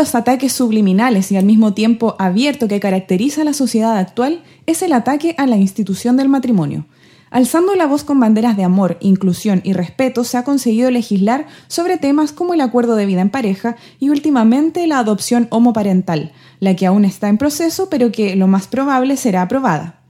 [0.00, 4.80] los ataques subliminales y al mismo tiempo abierto que caracteriza a la sociedad actual es
[4.80, 6.86] el ataque a la institución del matrimonio.
[7.28, 11.98] Alzando la voz con banderas de amor, inclusión y respeto, se ha conseguido legislar sobre
[11.98, 16.86] temas como el acuerdo de vida en pareja y últimamente la adopción homoparental, la que
[16.86, 20.00] aún está en proceso pero que lo más probable será aprobada.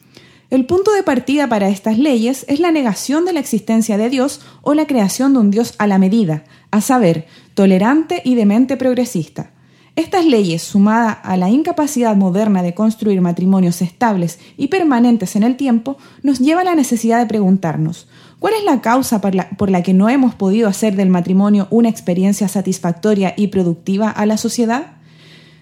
[0.50, 4.40] El punto de partida para estas leyes es la negación de la existencia de Dios
[4.62, 8.76] o la creación de un Dios a la medida, a saber, tolerante y de mente
[8.76, 9.50] progresista.
[9.96, 15.56] Estas leyes, sumadas a la incapacidad moderna de construir matrimonios estables y permanentes en el
[15.56, 18.08] tiempo, nos lleva a la necesidad de preguntarnos,
[18.38, 21.66] ¿cuál es la causa por la, por la, que no hemos podido hacer del matrimonio
[21.70, 24.92] una experiencia satisfactoria y productiva a la sociedad?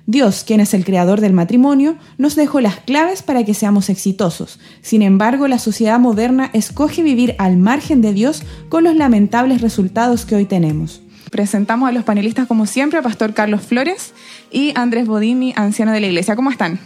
[0.07, 4.59] Dios, quien es el creador del matrimonio, nos dejó las claves para que seamos exitosos.
[4.81, 10.25] Sin embargo, la sociedad moderna escoge vivir al margen de Dios con los lamentables resultados
[10.25, 11.03] que hoy tenemos.
[11.31, 14.13] Presentamos a los panelistas como siempre, a Pastor Carlos Flores
[14.51, 16.37] y Andrés Bodini, anciano de la iglesia.
[16.37, 16.79] ¿Cómo están?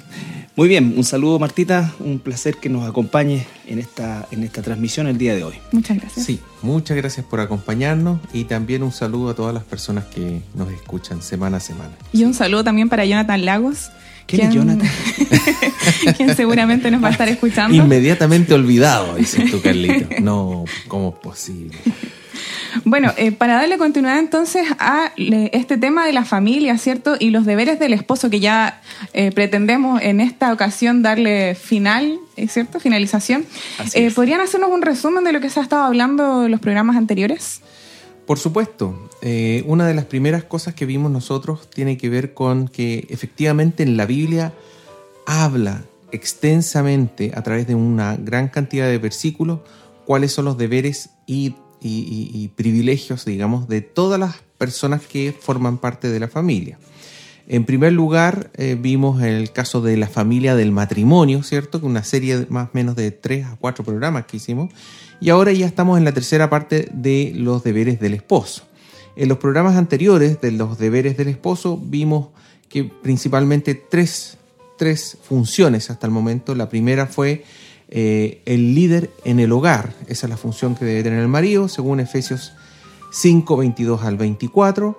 [0.55, 5.07] Muy bien, un saludo Martita, un placer que nos acompañe en esta, en esta transmisión
[5.07, 5.55] el día de hoy.
[5.73, 6.27] Muchas gracias.
[6.27, 10.71] Sí, muchas gracias por acompañarnos y también un saludo a todas las personas que nos
[10.71, 11.93] escuchan semana a semana.
[12.13, 13.91] Y un saludo también para Jonathan Lagos.
[14.27, 14.89] ¿Quién es Jonathan?
[16.17, 17.75] quien seguramente nos va a estar escuchando.
[17.75, 20.09] Inmediatamente olvidado, dices tú, Carlito.
[20.21, 21.79] No, ¿cómo es posible?
[22.85, 27.17] Bueno, eh, para darle continuidad entonces a este tema de la familia, ¿cierto?
[27.19, 28.81] Y los deberes del esposo que ya
[29.13, 32.81] eh, pretendemos en esta ocasión darle final, ¿eh, ¿cierto?
[32.81, 33.45] Finalización.
[34.15, 37.61] ¿Podrían hacernos un resumen de lo que se ha estado hablando en los programas anteriores?
[38.27, 39.11] Por supuesto.
[39.67, 43.97] una de las primeras cosas que vimos nosotros tiene que ver con que efectivamente en
[43.97, 44.53] la Biblia
[45.27, 45.83] habla
[46.13, 49.61] extensamente a través de una gran cantidad de versículos
[50.07, 56.09] cuáles son los deberes y y, privilegios, digamos, de todas las personas que forman parte
[56.09, 56.79] de la familia.
[57.49, 61.81] En primer lugar, eh, vimos el caso de la familia del matrimonio, ¿cierto?
[61.83, 64.73] Una serie más o menos de tres a cuatro programas que hicimos.
[65.21, 68.63] Y ahora ya estamos en la tercera parte de los deberes del esposo.
[69.17, 72.29] En los programas anteriores de los deberes del esposo vimos
[72.69, 74.39] que principalmente tres,
[74.79, 76.55] tres funciones hasta el momento.
[76.55, 77.45] La primera fue
[77.95, 79.93] eh, el líder en el hogar.
[80.09, 82.55] Esa es la función que debe tener el marido, según Efesios
[83.13, 84.99] 5, 22 al 24.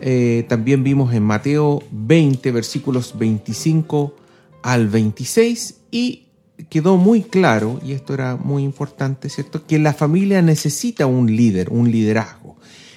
[0.00, 4.16] Eh, también vimos en Mateo 20, versículos 25
[4.64, 6.24] al 26, y
[6.68, 11.70] quedó muy claro, y esto era muy importante, ¿cierto?, que la familia necesita un líder,
[11.70, 12.56] un liderazgo.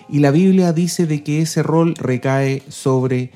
[0.10, 3.32] Y la Biblia dice de que ese rol recae sobre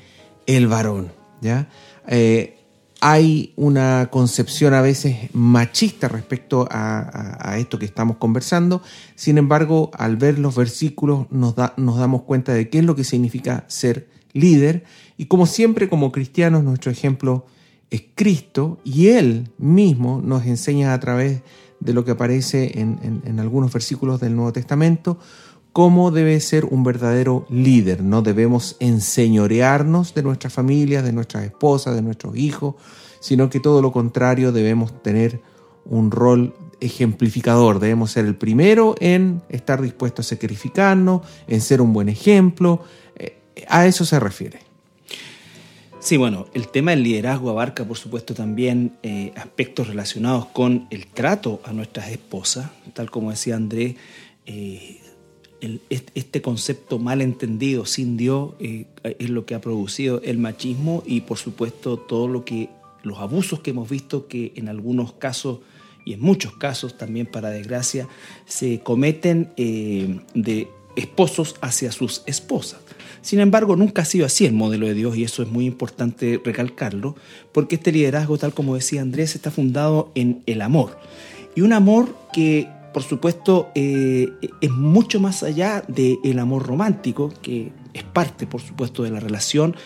[0.46, 1.68] el varón, ¿ya?
[2.08, 2.59] Eh,
[3.00, 8.82] hay una concepción a veces machista respecto a, esto que estamos conversando.
[9.14, 13.64] Sin embargo, al ver los versículos nos, damos cuenta de qué es lo que significa
[13.68, 14.84] ser líder.
[15.16, 17.46] Y como siempre, como cristianos, nuestro ejemplo
[17.90, 21.42] es Cristo y Él mismo nos enseña a través
[21.80, 25.18] de lo que aparece en algunos versículos del Nuevo Testamento
[25.72, 28.02] cómo debe ser un verdadero líder.
[28.02, 32.74] No debemos enseñorearnos de nuestras familias, de nuestras esposas, de nuestros hijos,
[33.20, 35.40] sino que todo lo contrario debemos tener
[35.84, 37.78] un rol ejemplificador.
[37.78, 42.82] Debemos ser el primero en estar dispuestos a sacrificarnos, en ser un buen ejemplo.
[43.16, 43.38] Eh,
[43.68, 44.60] a eso se refiere.
[46.00, 51.06] Sí, bueno, el tema del liderazgo abarca, por supuesto, también eh, aspectos relacionados con el
[51.06, 53.96] trato a nuestras esposas, tal como decía Andrés.
[54.46, 54.99] Eh,
[55.90, 58.86] este concepto mal entendido sin Dios eh,
[59.18, 62.70] es lo que ha producido el machismo y por supuesto todo lo que
[63.02, 65.60] los abusos que hemos visto que en algunos casos
[66.04, 68.08] y en muchos casos también para desgracia
[68.46, 72.80] se cometen eh, de esposos hacia sus esposas.
[73.22, 76.40] Sin embargo, nunca ha sido así el modelo de Dios y eso es muy importante
[76.42, 77.16] recalcarlo,
[77.52, 80.98] porque este liderazgo, tal como decía Andrés, está fundado en el amor.
[81.54, 87.72] Y un amor que por supuesto, eh, es mucho más allá del amor romántico, que
[87.94, 89.76] es parte, por supuesto, de la relación,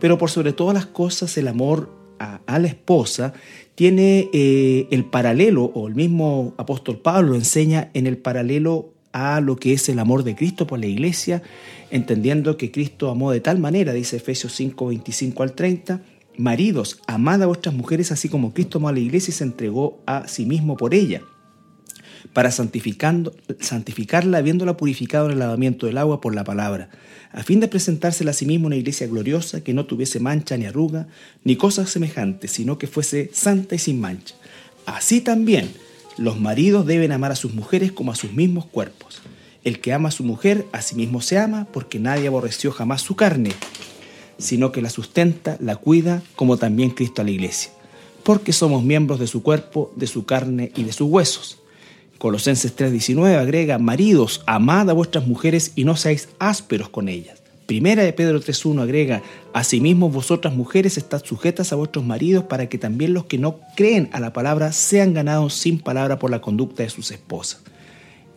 [0.00, 3.34] pero por sobre todas las cosas, el amor a, la esposa
[3.74, 9.56] tiene eh, el paralelo, o el mismo apóstol Pablo enseña en el paralelo a lo
[9.56, 11.42] que es el amor de Cristo por la iglesia,
[11.90, 16.00] entendiendo que Cristo amó de tal manera, dice Efesios 5, 25 al 30,
[16.36, 20.00] Maridos, amad a vuestras mujeres así como Cristo amó a la iglesia y se entregó
[20.04, 21.22] a sí mismo por ella
[22.32, 26.90] para santificarla habiéndola purificado en el lavamiento del agua por la palabra,
[27.32, 30.66] a fin de presentársela a sí mismo una iglesia gloriosa que no tuviese mancha ni
[30.66, 31.08] arruga,
[31.42, 34.34] ni cosas semejantes, sino que fuese santa y sin mancha.
[34.86, 35.70] Así también
[36.16, 39.20] los maridos deben amar a sus mujeres como a sus mismos cuerpos.
[39.64, 43.02] El que ama a su mujer, a sí mismo se ama, porque nadie aborreció jamás
[43.02, 43.50] su carne,
[44.38, 47.72] sino que la sustenta, la cuida, como también Cristo a la iglesia,
[48.22, 51.58] porque somos miembros de su cuerpo, de su carne y de sus huesos.
[52.18, 57.42] Colosenses 3:19 agrega, maridos, amad a vuestras mujeres y no seáis ásperos con ellas.
[57.66, 59.22] Primera de Pedro 3.1 agrega,
[59.54, 64.10] Asimismo vosotras mujeres estad sujetas a vuestros maridos para que también los que no creen
[64.12, 67.62] a la palabra sean ganados sin palabra por la conducta de sus esposas.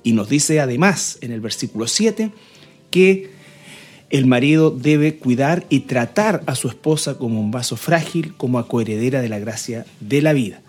[0.03, 2.31] Y nos dice además en el versículo 7
[2.91, 3.31] que
[4.09, 8.67] el marido debe cuidar y tratar a su esposa como un vaso frágil, como a
[8.67, 10.61] coheredera de la gracia de la vida.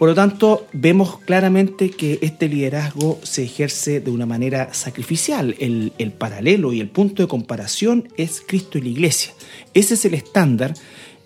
[0.00, 5.54] Por lo tanto, vemos claramente que este liderazgo se ejerce de una manera sacrificial.
[5.58, 9.34] El, paralelo y el punto de comparación es Cristo y la iglesia.
[9.74, 10.72] Ese es el estándar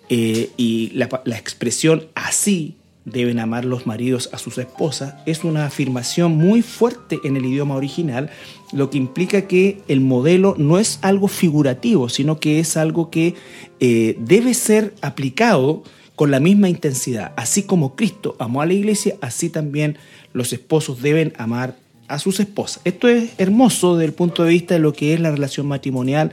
[0.09, 1.05] eh, y la,
[1.37, 2.75] expresión así
[3.05, 7.75] deben amar los maridos a sus esposas es una afirmación muy fuerte en el idioma
[7.75, 8.29] original,
[8.73, 13.35] lo que implica que el modelo no es algo figurativo, sino que es algo que
[13.79, 15.83] eh, debe ser aplicado
[16.15, 17.33] con la misma intensidad.
[17.35, 19.97] Así como Cristo amó a la iglesia, así también
[20.33, 21.75] los esposos deben amar
[22.07, 22.81] a sus esposas.
[22.85, 26.31] Esto es hermoso desde el punto de vista de lo que es la relación matrimonial,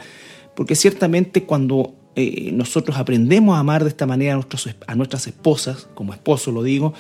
[0.55, 5.89] porque ciertamente cuando eh, nosotros aprendemos a amar de esta manera a, a nuestras esposas,
[5.95, 6.93] como esposo lo digo,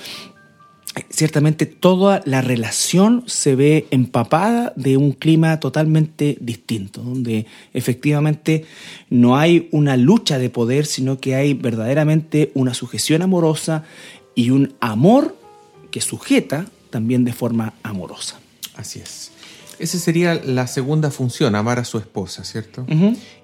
[1.08, 8.64] ciertamente toda la relación se ve empapada de un clima totalmente distinto, donde efectivamente
[9.08, 13.84] no hay una lucha de poder, sino que hay verdaderamente una sujeción amorosa
[14.34, 15.36] y un amor
[15.90, 18.40] que sujeta también de forma amorosa.
[18.76, 19.30] Así es.
[19.78, 22.86] Esa sería la segunda función, amar a su esposa, ¿cierto?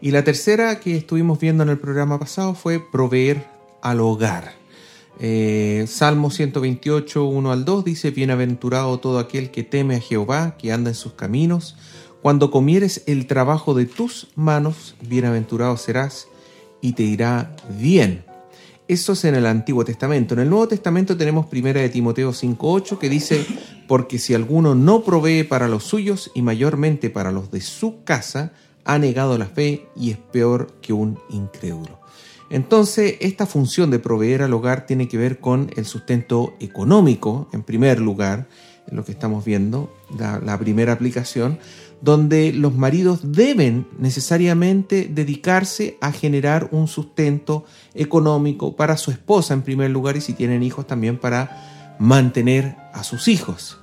[0.01, 3.47] Y la tercera que estuvimos viendo en el programa pasado fue proveer
[3.83, 4.58] al hogar.
[5.21, 10.73] Eh, Salmo 128, 1 al 2 dice, Bienaventurado todo aquel que teme a Jehová, que
[10.73, 11.77] anda en sus caminos.
[12.23, 16.29] Cuando comieres el trabajo de tus manos, bienaventurado serás
[16.81, 18.25] y te irá bien.
[18.89, 20.35] Eso es en el Antiguo Testamento.
[20.35, 23.45] En el Nuevo Testamento tenemos primera de Timoteo 5.8 que dice,
[23.87, 28.53] porque si alguno no provee para los suyos y mayormente para los de su casa,
[28.85, 31.98] ha negado la fe y es peor que un incrédulo.
[32.51, 37.63] Entonces, esta función de proveer al hogar tiene que ver con el sustento económico, en
[37.63, 38.49] primer lugar,
[38.91, 41.59] lo que estamos viendo, la, primera aplicación,
[42.01, 47.65] donde los maridos deben necesariamente dedicarse a generar un sustento
[47.95, 53.05] económico para su esposa en primer lugar y si tienen hijos también para mantener a
[53.05, 53.79] sus hijos.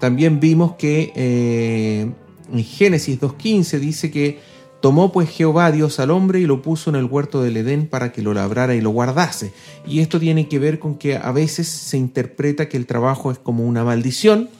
[0.00, 2.10] También vimos que eh,
[2.52, 6.96] en Génesis 2.15 dice que Tomó pues Jehová Dios al hombre y lo puso en
[6.96, 9.52] el huerto del Edén para que lo labrara y lo guardase.
[9.86, 13.38] Y esto tiene que ver con que a veces se interpreta que el trabajo es
[13.38, 14.50] como una maldición.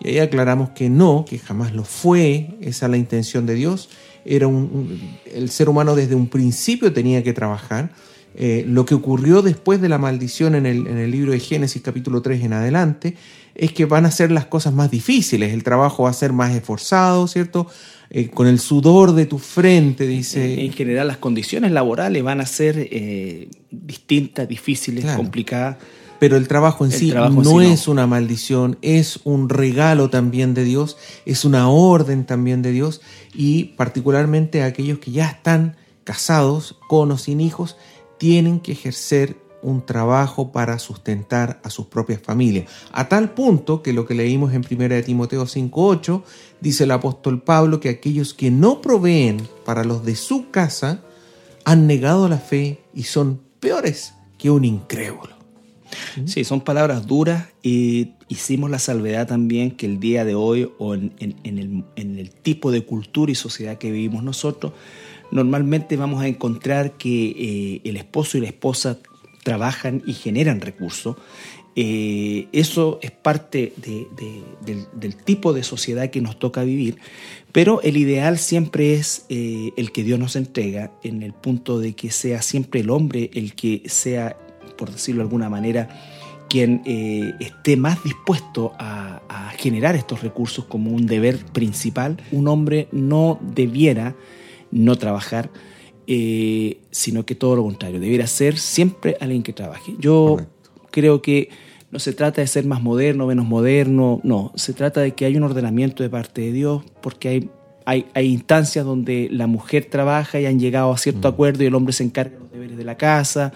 [0.00, 2.56] Y ahí aclaramos que no, que jamás lo fue.
[2.60, 3.88] Esa es la intención de Dios.
[4.24, 7.90] Era un, el ser humano desde un principio tenía que trabajar.
[8.38, 11.80] Eh, lo que ocurrió después de la maldición en el, en el libro de Génesis
[11.80, 13.16] capítulo 3 en adelante
[13.58, 15.52] es que van a ser las cosas más difíciles.
[15.52, 17.66] El trabajo va a ser más esforzado, ¿cierto?
[18.10, 20.64] Eh, con el sudor de tu frente, dice.
[20.64, 25.78] En general, las condiciones laborales van a ser eh, distintas, difíciles, complicadas.
[26.18, 30.96] Pero el trabajo en sí no es una maldición, es un regalo también de Dios,
[31.26, 33.02] es una orden también de Dios
[33.34, 37.76] y particularmente aquellos que ya están casados, con o sin hijos,
[38.18, 42.70] tienen que ejercer un trabajo para sustentar a sus propias familias.
[42.92, 46.22] A tal punto que lo que leímos en 1 Timoteo 5.8,
[46.60, 51.02] dice el apóstol Pablo que aquellos que no proveen para los de su casa
[51.64, 55.34] han negado la fe y son peores que un incrédulo.
[56.26, 60.94] Sí, son palabras duras y hicimos la salvedad también que el día de hoy o
[60.94, 61.12] en,
[61.44, 64.72] el, tipo de cultura y sociedad que vivimos nosotros,
[65.30, 68.98] normalmente vamos a encontrar que eh, el esposo y la esposa
[69.46, 71.14] trabajan y generan recursos.
[71.76, 76.98] Eh, eso es parte del, tipo de sociedad que nos toca vivir,
[77.52, 81.92] pero el ideal siempre es eh, el que Dios nos entrega, en el punto de
[81.92, 84.36] que sea siempre el hombre el que sea,
[84.76, 85.90] por decirlo de alguna manera,
[86.48, 92.16] quien eh, esté más dispuesto a, a generar estos recursos como un deber principal.
[92.32, 94.16] Un hombre no debiera
[94.72, 95.50] no trabajar,
[96.06, 99.94] eh, sino que todo lo contrario, debiera ser siempre alguien que trabaje.
[99.98, 100.38] Yo
[100.90, 101.48] creo que
[101.90, 105.36] no se trata de ser más moderno, menos moderno, no, se trata de que hay
[105.36, 107.50] un ordenamiento de parte de Dios, porque hay,
[107.84, 111.32] hay, hay instancias donde la mujer trabaja y han llegado a cierto mm.
[111.32, 113.52] acuerdo y el hombre se encarga de los deberes de la casa.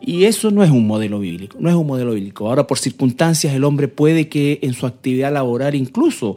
[0.00, 2.48] Y eso no es un modelo bíblico, no es un modelo bíblico.
[2.48, 6.36] Ahora, por circunstancias, el hombre puede que en su actividad laboral incluso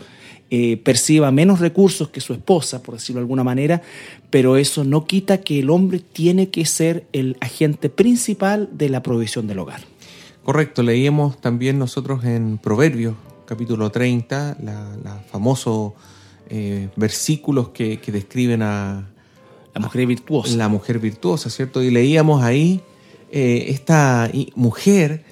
[0.52, 3.82] eh, perciba menos recursos que su esposa, por decirlo de alguna manera,
[4.30, 9.02] pero eso no quita que el hombre tiene que ser el agente principal de la
[9.02, 9.82] provisión del hogar.
[10.44, 13.16] Correcto, leíamos también nosotros en Proverbios,
[13.48, 15.94] capítulo 30, la, famosos
[16.50, 19.10] eh, versículos que, describen a...
[19.74, 20.56] La mujer virtuosa.
[20.56, 21.82] La mujer virtuosa, ¿cierto?
[21.82, 22.82] Y leíamos ahí
[23.32, 25.24] eh, esta mujer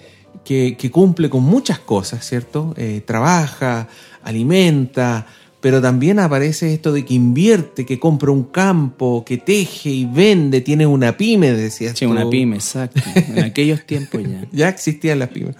[0.43, 2.73] que, cumple con muchas cosas, ¿cierto?
[2.77, 3.87] Eh, trabaja,
[4.23, 5.27] alimenta,
[5.63, 10.59] pero también aparece esto de que invierte, que compra un campo, que teje y vende,
[10.59, 13.01] tiene una pyme, decías sí, una pyme, exacto.
[13.15, 14.45] En aquellos tiempos ya.
[14.51, 15.55] ya existían las pymes.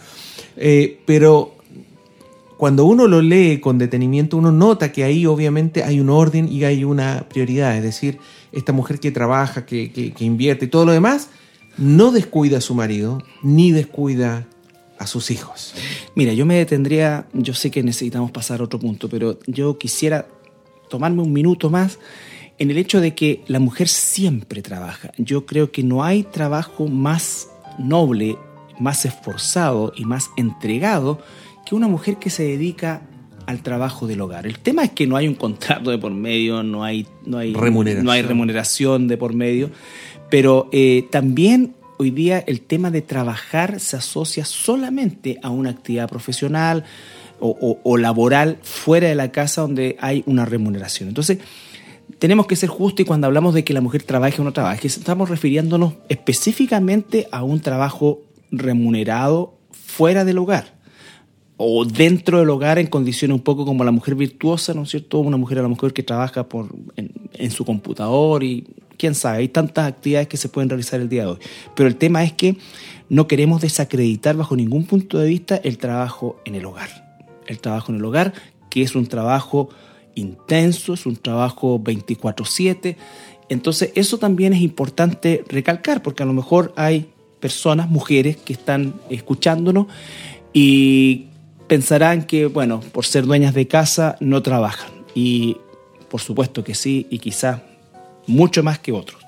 [0.57, 1.55] Eh, pero
[2.57, 6.65] cuando uno lo lee con detenimiento, uno nota que ahí obviamente hay un orden y
[6.65, 7.77] hay una prioridad.
[7.77, 8.19] Es decir,
[8.51, 11.29] esta mujer que trabaja, que, que, que invierte y todo lo demás,
[11.77, 14.47] no descuida a su marido, ni descuida
[15.03, 15.73] a sus hijos.
[16.15, 20.27] Mira, yo me detendría, yo sé que necesitamos pasar a otro punto, pero yo quisiera
[20.89, 21.99] tomarme un minuto más
[22.57, 25.11] en el hecho de que la mujer siempre trabaja.
[25.17, 28.37] Yo creo que no hay trabajo más noble,
[28.79, 31.19] más esforzado y más entregado
[31.65, 33.01] que una mujer que se dedica
[33.45, 34.47] al trabajo del hogar.
[34.47, 37.53] El tema es que no hay un contrato de por medio, no hay, no hay,
[37.53, 38.05] remuneración.
[38.05, 39.69] No hay remuneración de por medio,
[40.29, 46.09] pero eh, también hoy día el tema de trabajar se asocia solamente a una actividad
[46.09, 46.83] profesional
[47.39, 51.09] o, laboral fuera de la casa donde hay una remuneración.
[51.09, 51.39] Entonces,
[52.17, 54.87] tenemos que ser justos y cuando hablamos de que la mujer trabaje o no trabaje,
[54.87, 60.72] estamos refiriéndonos específicamente a un trabajo remunerado fuera del hogar
[61.57, 65.19] o dentro del hogar en condiciones un poco como la mujer virtuosa, ¿no es cierto?
[65.19, 68.65] Una mujer a la mujer que trabaja por, en su computador y
[68.97, 71.37] quién sabe, hay tantas actividades que se pueden realizar el día de hoy.
[71.75, 72.57] Pero el tema es que
[73.09, 76.89] no queremos desacreditar bajo ningún punto de vista el trabajo en el hogar.
[77.47, 78.33] El trabajo en el hogar,
[78.69, 79.69] que es un trabajo
[80.15, 82.95] intenso, es un trabajo 24/7.
[83.49, 87.07] Entonces eso también es importante recalcar, porque a lo mejor hay
[87.39, 89.87] personas, mujeres, que están escuchándonos
[90.53, 91.25] y
[91.73, 94.91] pensarán que, bueno, por ser dueñas de casa no trabajan.
[95.15, 95.57] Y
[96.07, 97.61] por supuesto que sí, y quizás
[98.27, 99.19] mucho más que otros.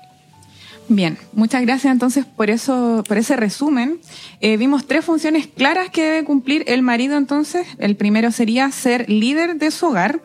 [0.86, 3.98] Bien, muchas gracias entonces por eso, por ese resumen.
[4.40, 7.66] Eh, vimos tres funciones claras que debe cumplir el marido entonces.
[7.78, 10.20] El primero sería ser líder de su hogar.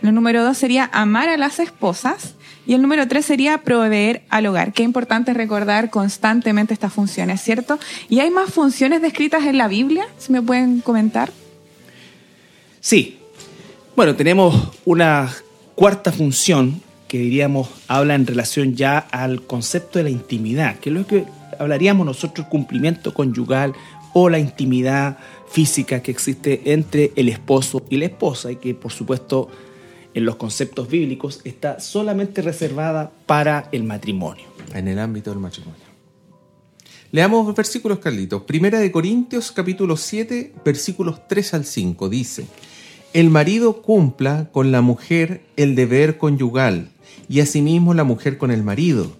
[0.00, 2.34] El número dos sería amar a las esposas.
[2.66, 4.72] Y el número tres sería proveer al hogar.
[4.72, 7.78] Qué importante recordar constantemente estas funciones, ¿cierto?
[8.08, 10.06] ¿Y hay más funciones descritas en la Biblia?
[10.16, 11.30] Si me pueden comentar.
[12.80, 13.18] Sí.
[13.96, 15.34] Bueno, tenemos una
[15.74, 20.94] cuarta función que diríamos habla en relación ya al concepto de la intimidad, que es
[20.94, 21.24] lo que
[21.58, 23.72] hablaríamos nosotros, cumplimiento conyugal
[24.12, 25.18] o la intimidad
[25.48, 29.48] física que existe entre el esposo y la esposa y que por supuesto
[30.14, 34.44] en los conceptos bíblicos está solamente reservada para el matrimonio.
[34.74, 35.88] En el ámbito del matrimonio.
[37.10, 38.42] Leamos versículos, Carlitos.
[38.42, 42.46] Primera de Corintios capítulo 7, versículos 3 al 5 dice,
[43.14, 46.90] El marido cumpla con la mujer el deber conyugal
[47.26, 49.10] y asimismo la mujer con el marido.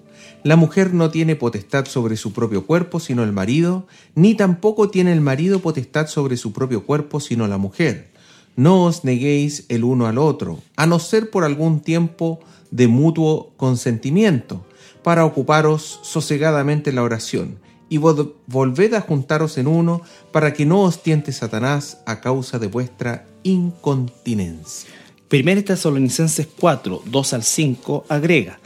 [0.45, 5.14] La mujer no tiene potestad sobre su propio cuerpo sino el marido, ni tampoco tiene
[5.14, 8.11] el marido potestad sobre su propio cuerpo sino la mujer.
[8.57, 12.40] No os neguéis el uno al otro, a no ser por algún tiempo
[12.71, 14.66] de mutuo consentimiento,
[15.02, 20.02] para ocuparos sosegadamente en la oración, y volved a juntaros en uno,
[20.33, 24.90] para que no os tiente Satanás a causa de vuestra incontinencia.
[25.30, 28.59] 1 Tesalonicenses 4, 2 al 5 agrega,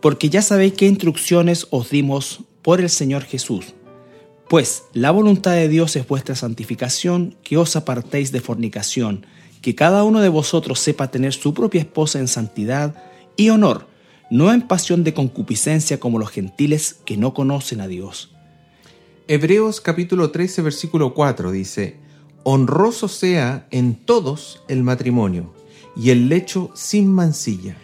[0.00, 3.74] porque ya sabéis qué instrucciones os dimos por el Señor Jesús.
[4.48, 9.24] Pues la voluntad de Dios es vuestra santificación, que os apartéis de fornicación,
[9.62, 13.02] que cada uno de vosotros sepa tener su propia esposa en santidad
[13.36, 13.86] y honor,
[14.30, 18.33] no en pasión de concupiscencia como los gentiles que no conocen a Dios.
[19.26, 21.96] Hebreos capítulo 13 versículo 4 dice,
[22.42, 25.54] Honroso sea en todos el matrimonio
[25.96, 27.74] y el lecho sin mancilla,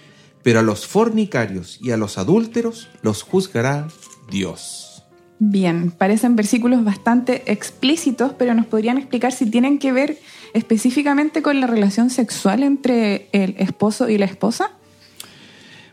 [0.42, 3.88] pero a los fornicarios y a los adúlteros los juzgará
[4.30, 5.02] Dios.
[5.38, 10.18] Bien, parecen versículos bastante explícitos, pero nos podrían explicar si tienen que ver
[10.52, 14.72] específicamente con la relación sexual entre el esposo y la esposa.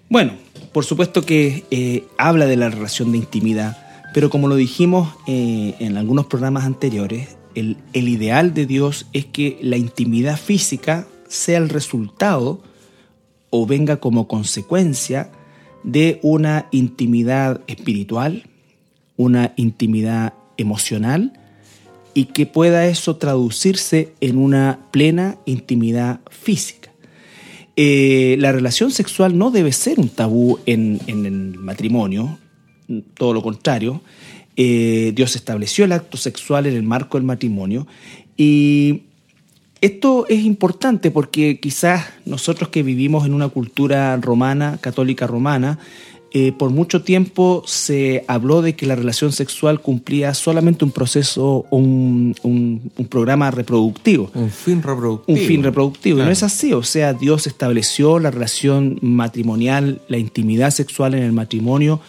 [0.09, 0.33] Bueno,
[0.73, 3.86] por supuesto que eh, habla de la relación de intimidad,
[4.17, 9.59] pero como lo dijimos eh, en algunos programas anteriores, el, ideal de Dios es que
[9.61, 12.63] la intimidad física sea el resultado
[13.51, 15.29] o venga como consecuencia
[15.83, 18.49] de una intimidad espiritual,
[19.17, 21.33] una intimidad emocional
[22.15, 26.89] y que pueda eso traducirse en una plena intimidad física.
[27.75, 32.39] eh, la relación sexual no debe ser un tabú en, el matrimonio,
[33.13, 34.01] todo lo contrario.
[34.55, 37.85] Eh, Dios estableció el acto sexual en el marco del matrimonio
[38.35, 39.03] y
[39.81, 45.77] esto es importante porque quizás nosotros que vivimos en una cultura romana, católica romana,
[46.33, 51.65] eh, por mucho tiempo se habló de que la relación sexual cumplía solamente un proceso,
[51.69, 54.29] un, un, programa reproductivo.
[54.33, 55.39] Un fin reproductivo.
[55.39, 56.19] Un fin reproductivo.
[56.19, 56.73] Y no es así.
[56.73, 62.01] O sea, Dios estableció la relación matrimonial, la intimidad sexual en el matrimonio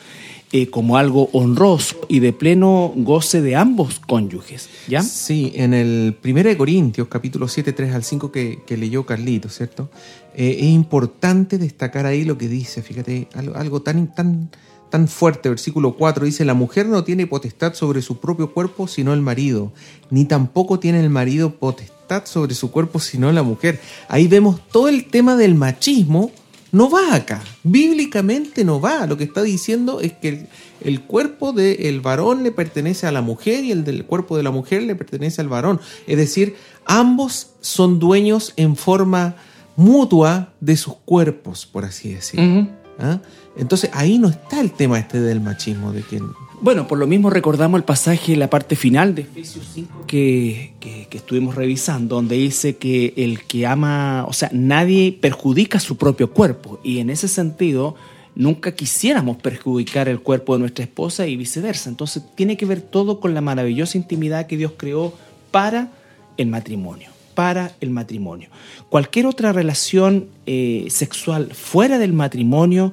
[0.50, 4.70] eh, como algo honroso y de pleno goce de ambos cónyuges.
[4.88, 5.02] ¿ya?
[5.02, 9.90] Sí, en el 1 Corintios, capítulo 7, 3 al 5 que, leyó Carlito, ¿cierto?
[10.34, 14.50] Eh, es importante destacar ahí lo que dice, fíjate, algo, tan, tan,
[14.88, 15.50] tan fuerte.
[15.50, 19.72] Versículo 4 dice, la mujer no tiene potestad sobre su propio cuerpo sino el marido,
[20.10, 23.80] ni tampoco tiene el marido potestad sobre su cuerpo sino la mujer.
[24.08, 26.30] Ahí vemos todo el tema del machismo
[26.72, 27.42] no va acá.
[27.62, 29.06] Bíblicamente no va.
[29.06, 30.46] Lo que está diciendo es que
[30.82, 34.50] el, cuerpo del varón le pertenece a la mujer y el del cuerpo de la
[34.50, 35.80] mujer le pertenece al varón.
[36.06, 39.36] Es decir, ambos son dueños en forma
[39.76, 42.68] mutua de sus cuerpos, por así decirlo.
[42.98, 43.20] ¿Ah?
[43.56, 46.20] Entonces ahí no está el tema este del machismo, de que
[46.60, 50.72] bueno, por lo mismo recordamos el pasaje, la parte final de Efesios 5 que,
[51.12, 56.80] estuvimos revisando, donde dice que el que ama, o sea, nadie perjudica su propio cuerpo.
[56.82, 57.94] Y en ese sentido,
[58.34, 61.90] nunca quisiéramos perjudicar el cuerpo de nuestra esposa y viceversa.
[61.90, 65.14] Entonces, tiene que ver todo con la maravillosa intimidad que Dios creó
[65.52, 65.92] para
[66.38, 68.48] el matrimonio para el matrimonio.
[68.88, 72.92] Cualquier otra relación eh, sexual fuera del matrimonio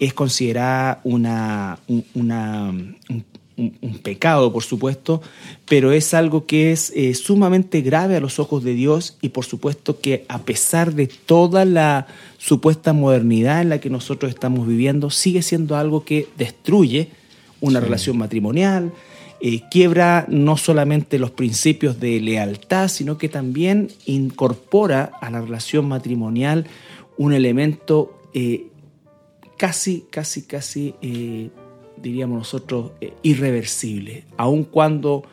[0.00, 2.96] es considerada una, un,
[4.02, 5.22] pecado, por supuesto,
[5.68, 9.44] pero es algo que es eh, sumamente grave a los ojos de Dios y por
[9.44, 15.08] supuesto que a pesar de toda la supuesta modernidad en la que nosotros estamos viviendo,
[15.10, 17.10] sigue siendo algo que destruye
[17.60, 18.92] una relación matrimonial,
[19.40, 25.86] eh, quiebra no solamente los principios de lealtad, sino que también incorpora a la relación
[25.88, 26.66] matrimonial
[27.18, 28.68] un elemento eh,
[29.58, 31.50] casi, casi, casi, eh,
[31.96, 32.92] diríamos nosotros,
[33.22, 35.24] irreversible, aun cuando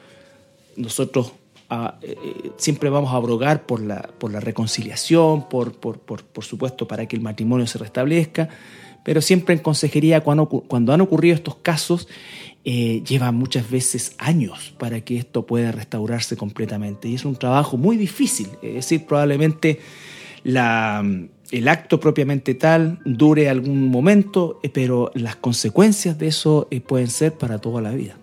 [0.75, 1.33] nosotros
[1.69, 1.99] ah,
[2.57, 7.15] siempre vamos a abrogar por la, por la reconciliación, por, por, por, supuesto, para que
[7.15, 8.49] el matrimonio se restablezca,
[9.03, 12.07] pero siempre en consejería, cuando, cuando han ocurrido estos casos,
[12.63, 17.07] lleva muchas veces años para que esto pueda restaurarse completamente.
[17.07, 19.79] Y es un trabajo muy difícil, es decir, probablemente
[20.43, 21.03] la
[21.51, 27.09] el acto propiamente tal dure algún momento, eh, pero las consecuencias de eso eh, pueden
[27.09, 28.17] ser para toda la vida.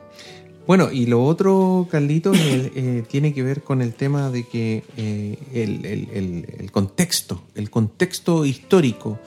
[0.67, 4.83] Bueno, y lo otro, Carlito, eh, tiene que ver con el tema de que
[5.53, 9.19] el, contexto, el contexto histórico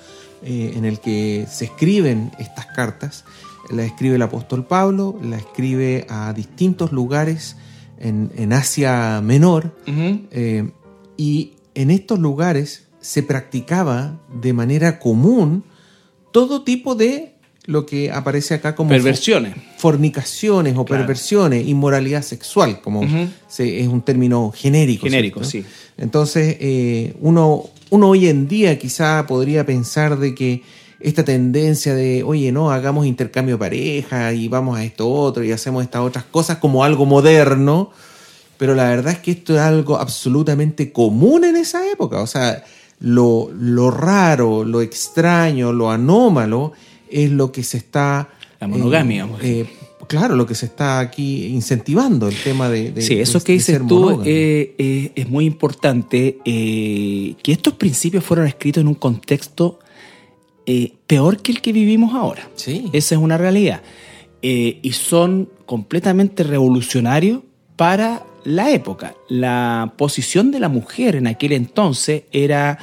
[0.43, 3.26] en el que se escriben estas cartas,
[3.72, 7.58] la escribe el apóstol Pablo, la escribe a distintos lugares
[8.00, 9.76] en, Asia Menor,
[11.18, 15.64] y en estos lugares se practicaba de manera común
[16.32, 17.34] todo tipo de
[17.66, 24.52] lo que aparece acá como perversiones, fornicaciones o perversiones, inmoralidad sexual, como es un término
[24.56, 25.06] genérico.
[25.06, 25.64] Genérico, sí.
[25.98, 30.64] Entonces, eh, uno, uno hoy en día quizá podría pensar de que
[31.04, 35.52] esta tendencia de, oye, no, hagamos intercambio de pareja y vamos a esto otro y
[35.52, 37.92] hacemos estas otras cosas como algo moderno,
[38.58, 42.22] pero la verdad es que esto es algo absolutamente común en esa época.
[42.22, 42.64] O sea,
[43.00, 46.74] lo, raro, lo extraño, lo anómalo
[47.10, 48.30] es lo que se está...
[48.60, 49.28] La monogamia.
[49.42, 49.66] Eh,
[50.08, 53.02] claro, lo que se está aquí incentivando, el tema de...
[53.02, 58.82] sí, eso que dices tú eh, eh, es muy importante, que estos principios fueron escritos
[58.82, 59.80] en un contexto
[61.08, 62.50] peor que el que vivimos ahora.
[62.56, 62.89] Sí.
[62.93, 63.82] Esa es una realidad.
[64.41, 67.41] y son completamente revolucionarios
[67.76, 69.15] para la época.
[69.30, 72.78] La posición de la mujer en aquel entonces era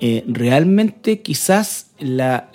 [0.00, 2.50] eh, realmente quizás la,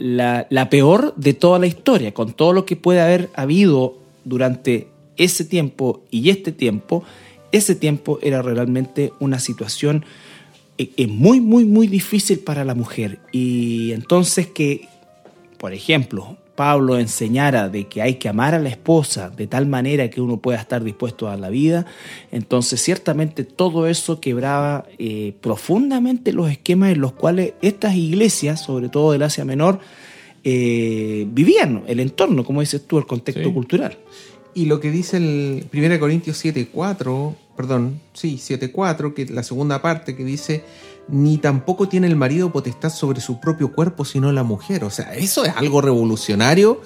[0.69, 6.03] peor de toda la historia, con todo lo que puede haber habido durante ese tiempo
[6.09, 7.03] y este tiempo,
[7.51, 10.05] ese tiempo era realmente una situación
[10.77, 13.19] eh, muy, muy, muy difícil para la mujer.
[13.31, 14.87] Y entonces que,
[15.57, 20.09] por ejemplo, Pablo enseñara de que hay que amar a la esposa de tal manera
[20.09, 21.85] que uno pueda estar dispuesto a la vida,
[22.31, 28.89] entonces ciertamente todo eso quebraba eh, profundamente los esquemas en los cuales estas iglesias, sobre
[28.89, 29.79] todo del Asia Menor,
[30.43, 33.97] eh, vivían, el entorno, como dices tú, el contexto cultural.
[34.53, 40.15] Y lo que dice el 1 Corintios 7.4, perdón, sí, 7.4, que la segunda parte
[40.15, 40.63] que dice,
[41.07, 44.83] ni tampoco tiene el marido potestad sobre su propio cuerpo, sino la mujer.
[44.83, 46.81] O sea, eso es algo revolucionario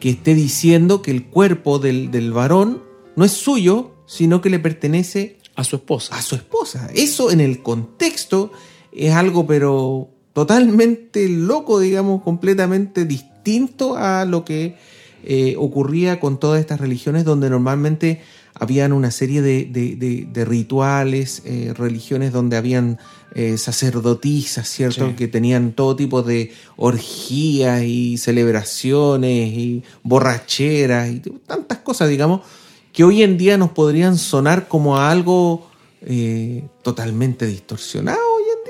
[0.00, 2.82] que esté diciendo que el cuerpo del, del varón
[3.16, 6.16] no es suyo, sino que le pertenece a su esposa.
[6.16, 6.88] A su esposa.
[6.94, 8.52] Eso en el contexto
[8.92, 14.76] es algo pero totalmente loco, digamos, completamente distinto a lo que
[15.24, 18.22] eh, ocurría con todas estas religiones donde normalmente
[18.58, 22.98] habían una serie de, rituales, eh, religiones donde habían
[23.34, 25.14] eh, sacerdotisas, ¿cierto?
[25.16, 32.40] Que tenían todo tipo de orgías y celebraciones y borracheras y tantas cosas, digamos,
[32.92, 35.68] que hoy en día nos podrían sonar como a algo
[36.82, 38.27] totalmente distorsionado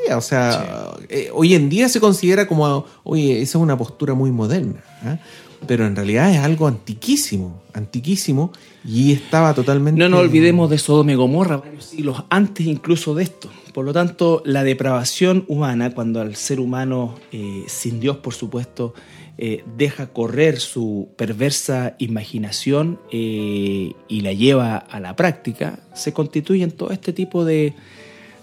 [0.08, 0.16] en.
[0.16, 0.96] O sea,
[1.32, 4.82] hoy en día se considera como, oye, esa es una postura muy moderna.
[5.04, 5.18] ¿ah?
[5.66, 8.52] pero en realidad es algo antiquísimo, antiquísimo,
[8.84, 9.98] y estaba totalmente...
[9.98, 13.50] No nos olvidemos de Sodoma y Gomorra, varios siglos antes incluso de esto.
[13.74, 18.94] Por lo tanto, la depravación humana, cuando al ser humano, eh, sin Dios por supuesto,
[19.36, 26.72] eh, deja correr su perversa imaginación eh, y la lleva a la práctica, se constituyen
[26.72, 27.74] todo este tipo de,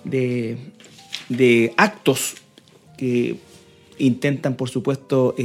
[0.05, 0.57] de,
[1.29, 2.35] de actos
[2.97, 3.37] que
[3.97, 5.35] intentan, por supuesto,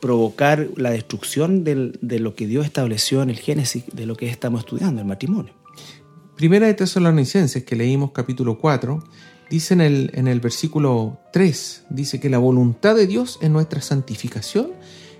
[0.00, 4.60] provocar la destrucción de lo que Dios estableció en el Génesis, de lo que estamos
[4.60, 5.52] estudiando, el matrimonio.
[6.36, 9.04] Primera de Tesalonicenses, que leímos capítulo 4,
[9.50, 13.82] dice en el, en el versículo 3, dice que la voluntad de Dios es nuestra
[13.82, 14.72] santificación,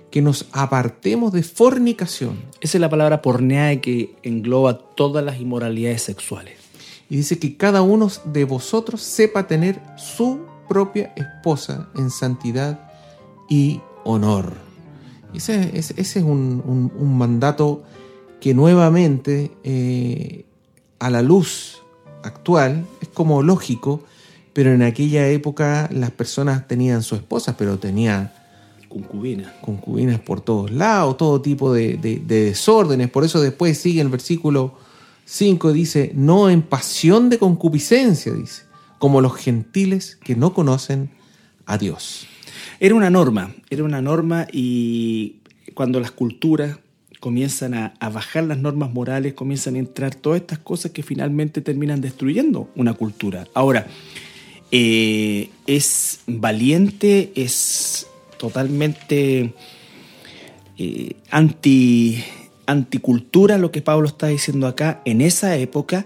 [0.09, 2.41] que nos apartemos de fornicación.
[2.59, 6.60] Esa es la palabra pornea que engloba todas las inmoralidades sexuales.
[7.11, 12.89] Y dice que cada uno de vosotros sepa tener su propia esposa en santidad
[13.49, 14.53] y honor.
[15.33, 17.83] Ese, es un, mandato
[18.39, 20.45] que nuevamente, eh,
[20.99, 21.83] a la luz
[22.23, 24.03] actual, es como lógico,
[24.53, 28.31] pero en aquella época las personas tenían su esposa, pero tenían
[28.87, 29.51] concubinas.
[29.59, 33.09] Concubinas por todos lados, todo tipo de, desórdenes.
[33.09, 34.75] Por eso después sigue el versículo
[35.31, 38.63] 5, dice, no en pasión de concupiscencia, dice,
[38.99, 41.09] como los gentiles que no conocen
[41.65, 42.27] a Dios.
[42.81, 45.37] Era una norma, era una norma y
[45.73, 46.79] cuando las culturas
[47.21, 52.01] comienzan a, bajar las normas morales, comienzan a entrar todas estas cosas que finalmente terminan
[52.01, 53.47] destruyendo una cultura.
[53.53, 53.87] Ahora,
[54.69, 58.05] eh, es valiente, es
[58.37, 59.53] totalmente
[60.77, 62.21] eh, anti,
[62.71, 66.05] anticultura lo que Pablo está diciendo acá en esa época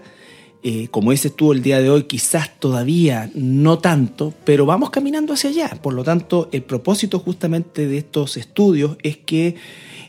[0.68, 5.32] eh, como dices tú el día de hoy, quizás todavía no tanto, pero vamos caminando
[5.32, 5.78] hacia allá.
[5.80, 9.54] Por lo tanto, el propósito justamente de estos estudios es que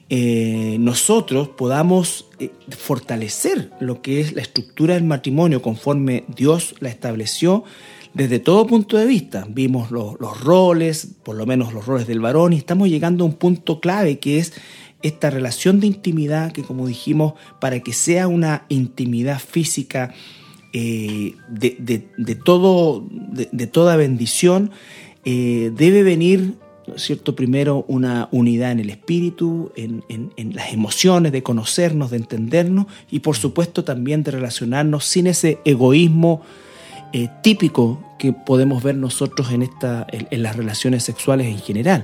[0.09, 6.89] eh, nosotros podamos eh, fortalecer lo que es la estructura del matrimonio conforme Dios la
[6.89, 7.63] estableció
[8.15, 9.45] desde todo punto de vista.
[9.47, 13.27] Vimos los, los roles, por lo menos los roles del varón, y estamos llegando a
[13.27, 14.53] un punto clave que es
[15.01, 20.13] esta relación de intimidad que como dijimos, para que sea una intimidad física
[20.73, 24.71] eh, de, todo, de, toda bendición,
[25.23, 26.55] eh, debe venir,
[26.95, 30.03] cierto?, primero una unidad en el espíritu, en,
[30.53, 36.41] las emociones, de conocernos, de entendernos y por supuesto también de relacionarnos sin ese egoísmo
[37.13, 42.03] eh, típico que podemos ver nosotros en, esta, en las relaciones sexuales en general.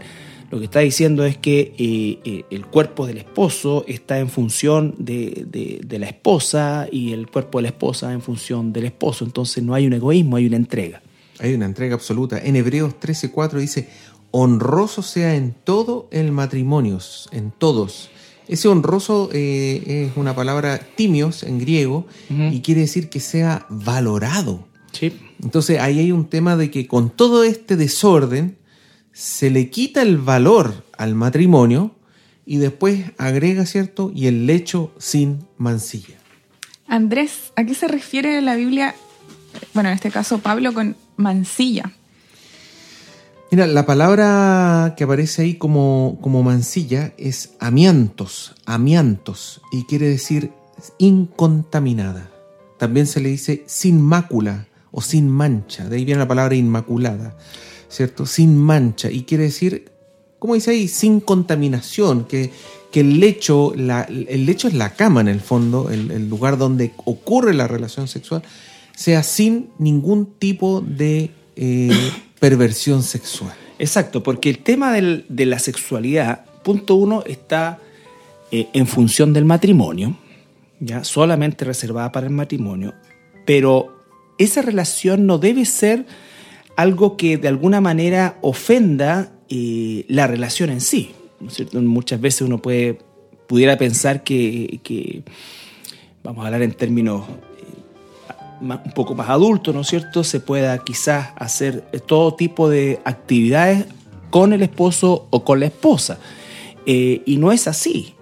[0.53, 4.93] Lo que está diciendo es que eh, eh, el cuerpo del esposo está en función
[4.99, 5.47] de,
[5.89, 9.25] la esposa y el cuerpo de la esposa en función del esposo.
[9.25, 11.01] Entonces no hay un egoísmo, hay una entrega.
[11.39, 12.37] Hay una entrega absoluta.
[12.37, 13.89] En Hebreos 13:4 dice,
[14.29, 16.99] honroso sea en todo el matrimonio,
[17.31, 18.11] en todos.
[18.47, 24.67] Ese honroso eh, es una palabra timios en griego y quiere decir que sea valorado.
[24.91, 25.13] Sí.
[25.41, 28.57] Entonces ahí hay un tema de que con todo este desorden,
[29.13, 31.95] se le quita el valor al matrimonio
[32.45, 34.11] y después agrega, ¿cierto?
[34.13, 36.15] Y el lecho sin mancilla.
[36.87, 38.95] Andrés, ¿a qué se refiere la Biblia,
[39.73, 41.93] bueno, en este caso Pablo, con mancilla?
[43.51, 50.51] Mira, la palabra que aparece ahí como, como mancilla es amiantos, amiantos, y quiere decir
[50.97, 52.31] incontaminada.
[52.79, 57.37] También se le dice sin mácula o sin mancha, de ahí viene la palabra inmaculada.
[57.93, 58.25] ¿Cierto?
[58.25, 59.11] Sin mancha.
[59.11, 59.91] Y quiere decir,
[60.39, 62.51] como dice ahí, sin contaminación, que,
[62.91, 67.53] que el, lecho, el lecho es la cama en el fondo, el, lugar donde ocurre
[67.53, 68.41] la relación sexual,
[68.95, 73.53] sea sin ningún tipo de eh, perversión sexual.
[73.79, 77.79] Exacto, porque el tema de la sexualidad, punto uno, está
[78.51, 80.17] eh, en función del matrimonio,
[80.79, 82.93] ya solamente reservada para el matrimonio,
[83.45, 84.03] pero
[84.37, 86.05] esa relación no debe ser
[86.75, 91.11] algo que de alguna manera ofenda la relación en sí.
[91.73, 92.99] Muchas veces uno puede,
[93.47, 95.23] pudiera pensar que,
[96.23, 97.25] vamos a hablar en términos
[98.61, 103.85] un poco más adultos, ¿no es cierto?, se pueda quizás hacer todo tipo de actividades
[104.29, 106.19] con el esposo o con la esposa.
[106.85, 108.15] y no es así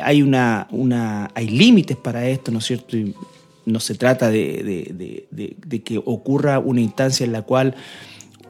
[0.00, 2.96] hay, una, hay límites para esto, ¿no es cierto?
[3.64, 5.26] No se trata de,
[5.84, 7.74] que ocurra una instancia en la cual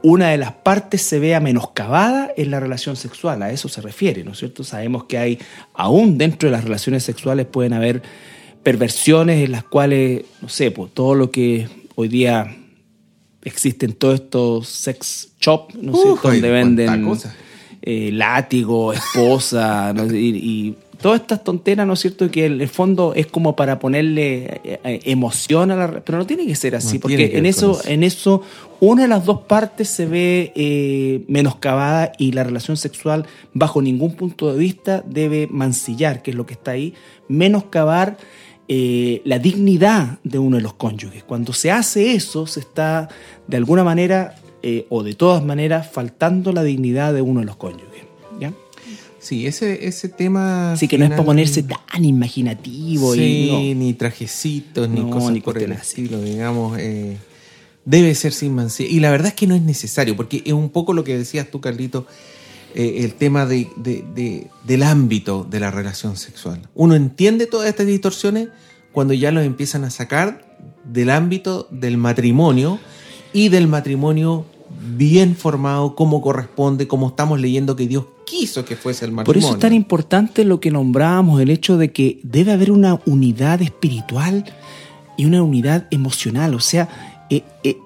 [0.03, 4.25] una de las partes se vea menoscabada en la relación sexual, a eso se refiere,
[4.25, 4.65] ¿no es cierto?
[4.65, 5.39] Sabemos que hay,
[5.75, 8.03] aún dentro de las relaciones sexuales pueden haber
[8.63, 12.57] perversiones en las cuales, no sé, pues todo lo que hoy día
[13.45, 16.29] existen todos estos sex shop, ¿no es cierto?
[16.29, 17.19] Donde venden
[17.83, 22.31] eh, látigo, esposa, y todas estas tonteras, ¿no es cierto?
[22.31, 26.01] Que en el fondo es como para ponerle eh, eh, emoción a la...
[26.01, 28.43] Pero no tiene que ser así, porque en eso, en eso
[28.81, 34.15] una de las dos partes se ve eh, menoscabada y la relación sexual bajo ningún
[34.15, 36.95] punto de vista debe mancillar, que es lo que está ahí,
[37.29, 38.17] menoscabar
[38.69, 41.23] la dignidad de uno de los cónyuges.
[41.25, 43.11] Cuando se hace eso, se está
[43.47, 44.37] de alguna manera
[44.89, 47.92] o de todas maneras faltando la dignidad de uno de los cónyuges.
[49.23, 50.75] Sí, ese, ese tema.
[50.77, 53.15] Sí, que no es para ponerse tan imaginativo.
[53.15, 56.77] y ni trajecitos, ni cosas por el estilo, digamos.
[56.81, 57.17] Eh,
[57.85, 58.91] debe ser sin mancilla.
[58.91, 61.49] Y la verdad es que no es necesario, porque es un poco lo que decías
[61.49, 62.05] tú, Carlito,
[62.75, 63.69] eh, el tema de,
[64.65, 66.69] del ámbito de la relación sexual.
[66.75, 68.49] Uno entiende todas estas distorsiones
[68.91, 72.81] cuando ya los empiezan a sacar del ámbito del matrimonio
[73.33, 74.47] y del matrimonio
[74.81, 79.41] bien formado, como corresponde, como estamos leyendo que Dios quiso que fuese el matrimonio.
[79.41, 83.01] Por eso es tan importante lo que nombrábamos, el hecho de que debe haber una
[83.07, 84.45] unidad espiritual
[85.17, 86.55] y una unidad emocional.
[86.55, 86.89] O sea,
[87.31, 87.77] eh, eh,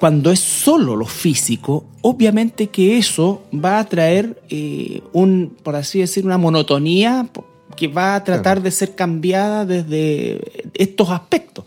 [0.00, 6.00] cuando es solo lo físico, obviamente que eso va a traer eh, un, por así
[6.00, 7.28] decir, una monotonía
[7.76, 11.64] que va a tratar de ser cambiada desde estos aspectos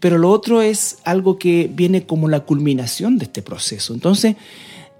[0.00, 3.94] pero lo otro es algo que viene como la culminación de este proceso.
[3.94, 4.36] Entonces,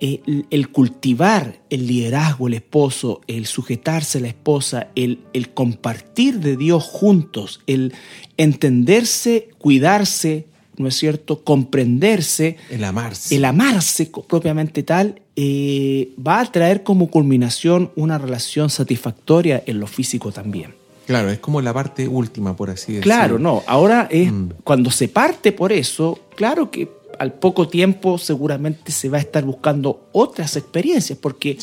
[0.01, 6.39] eh, el, cultivar el liderazgo, el esposo, el sujetarse a la esposa, el, el compartir
[6.39, 7.93] de Dios juntos, el
[8.37, 11.43] entenderse, cuidarse, ¿no es cierto?
[11.43, 12.57] Comprenderse.
[12.71, 13.35] El amarse.
[13.35, 19.87] El amarse propiamente tal, eh, va a traer como culminación una relación satisfactoria en lo
[19.87, 20.78] físico también.
[21.09, 23.03] Claro, es como la parte última, por así decirlo.
[23.03, 23.63] Claro, no.
[23.67, 24.51] Ahora es mm.
[24.63, 26.87] cuando se parte por eso, claro que
[27.19, 31.57] al poco tiempo seguramente se va a estar buscando otras experiencias, porque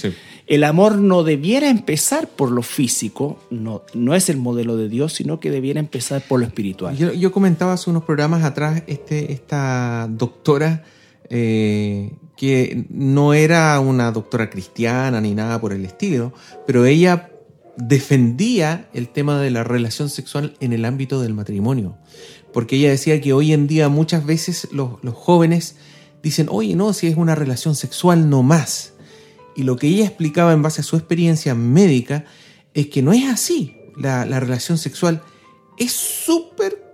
[0.48, 5.14] el amor no debiera empezar por lo físico, no, no es el modelo de Dios,
[5.14, 6.98] sino que debiera empezar por lo espiritual.
[6.98, 10.84] Yo, comentaba hace unos programas atrás este, esta doctora
[11.30, 16.34] eh, que no era una doctora cristiana ni nada por el estilo,
[16.66, 17.30] pero ella
[17.78, 21.98] defendía el tema de la relación sexual en el ámbito del matrimonio,
[22.54, 25.76] porque ella decía que hoy en día muchas veces los, jóvenes
[26.24, 28.94] dicen, oye, no, si es una relación sexual no más.
[29.56, 32.26] Y lo que ella explicaba en base a su experiencia médica
[32.74, 33.78] es que no es así.
[33.98, 35.22] La, la relación sexual
[35.78, 36.85] es súper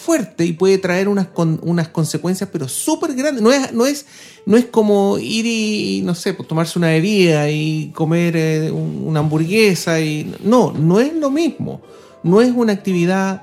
[0.00, 1.28] fuerte y puede traer unas,
[1.62, 3.42] unas consecuencias, pero súper grandes.
[3.42, 4.06] No es, no, es,
[4.46, 9.20] no es como ir y, no sé, pues, tomarse una bebida y comer eh, una
[9.20, 10.00] hamburguesa.
[10.00, 11.82] y No, no es lo mismo.
[12.22, 13.42] No es una actividad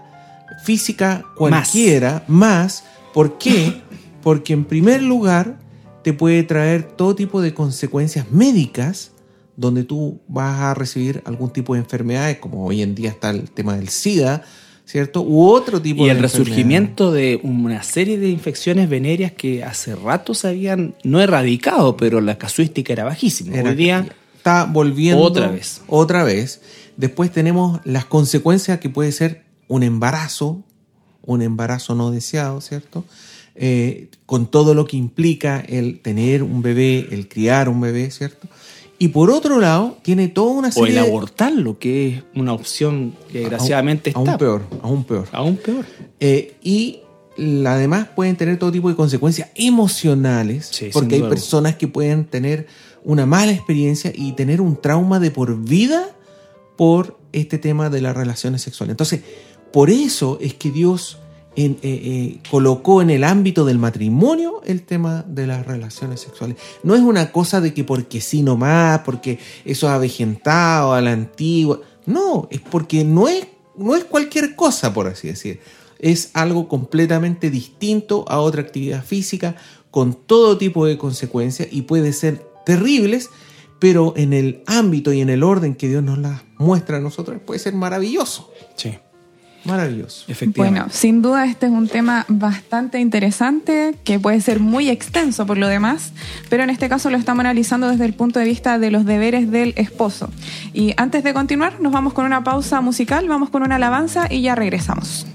[0.63, 2.83] física cualquiera, más.
[3.13, 3.81] ¿Por qué?
[4.21, 5.59] Porque en primer lugar
[6.03, 9.11] te puede traer todo tipo de consecuencias médicas
[9.57, 13.49] donde tú vas a recibir algún tipo de enfermedades, como hoy en día está el
[13.49, 14.43] tema del SIDA,
[14.87, 15.21] ¿cierto?
[15.21, 16.13] U otro tipo y de.
[16.13, 21.21] Y el resurgimiento de una serie de infecciones venéreas que hace rato se habían, no
[21.21, 23.61] erradicado, pero la casuística era bajísima.
[23.61, 24.07] Hoy día.
[24.37, 25.21] Está volviendo.
[25.21, 25.81] Otra vez.
[25.87, 26.61] Otra vez.
[26.95, 30.63] Después tenemos las consecuencias que puede ser un embarazo,
[31.21, 33.03] un embarazo no deseado, ¿cierto?
[33.55, 38.47] Eh, con todo lo que implica el tener un bebé, el criar un bebé, ¿cierto?
[38.99, 40.99] Y por otro lado, tiene toda una serie.
[40.99, 44.19] O el abortarlo, que es una opción que desgraciadamente está.
[44.19, 45.27] Aún peor, aún peor.
[45.31, 45.85] Aún peor.
[46.19, 47.01] Eh, y
[47.65, 52.67] además pueden tener todo tipo de consecuencias emocionales, porque hay personas que pueden tener
[53.03, 56.09] una mala experiencia y tener un trauma de por vida
[56.75, 58.91] por este tema de las relaciones sexuales.
[58.93, 59.21] Entonces,
[59.71, 61.19] por eso es que Dios
[61.59, 66.55] eh, eh, colocó en el ámbito del matrimonio el tema de las relaciones sexuales.
[66.83, 71.13] No es una cosa de que porque sí nomás, porque eso es avejentado a la
[71.13, 71.81] antigua.
[72.05, 75.59] No, es porque no es, no es cualquier cosa, por así decir.
[75.97, 79.55] Es algo completamente distinto a otra actividad física,
[79.89, 83.31] con todo tipo de consecuencias y puede ser terribles,
[83.79, 87.41] pero en el ámbito y en el orden que Dios nos las muestra a nosotros
[87.43, 88.51] puede ser maravilloso.
[88.75, 88.99] Sí.
[89.65, 90.25] Maravilloso.
[90.27, 90.79] Efectivamente.
[90.79, 95.57] Bueno, sin duda este es un tema bastante interesante que puede ser muy extenso por
[95.57, 96.13] lo demás,
[96.49, 99.51] pero en este caso lo estamos analizando desde el punto de vista de los deberes
[99.51, 100.29] del esposo.
[100.73, 104.41] Y antes de continuar, nos vamos con una pausa musical, vamos con una alabanza y
[104.41, 105.25] ya regresamos.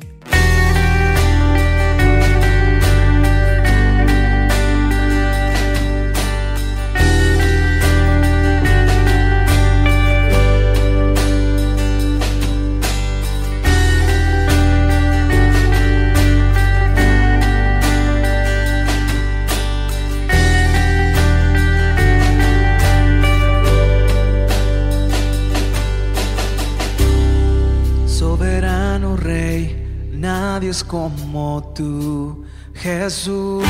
[30.81, 33.63] Como tú, Jesús.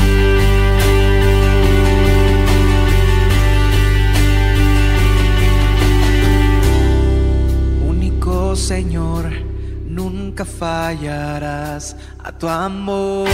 [7.85, 9.25] Único Señor,
[9.85, 13.27] nunca fallarás a tu amor.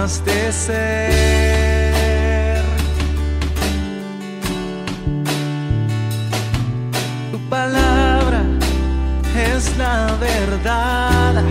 [0.00, 1.20] Dejas de ser.
[9.76, 11.42] la verdad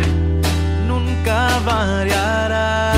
[0.88, 2.94] nunca variará.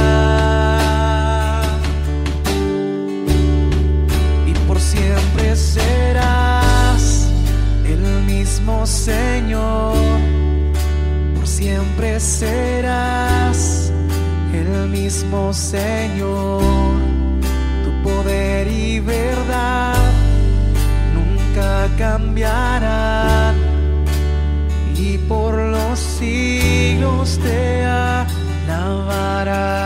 [4.45, 7.27] Y por siempre serás
[7.85, 9.95] el mismo Señor.
[11.35, 12.70] Por siempre serás
[15.53, 16.61] Señor.
[17.83, 19.95] Tu poder y verdad
[21.13, 23.55] nunca cambiarán
[24.97, 29.80] y por los siglos te alabará.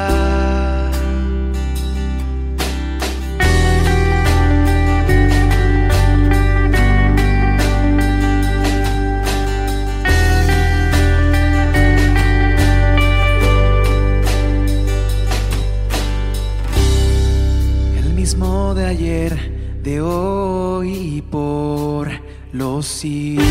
[22.82, 23.46] Siglos.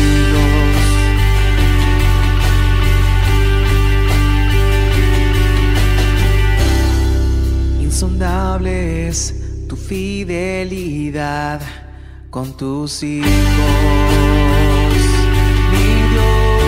[8.65, 9.33] es
[9.67, 11.61] tu fidelidad
[12.29, 13.29] con tus hijos.
[15.71, 16.67] Mi Dios,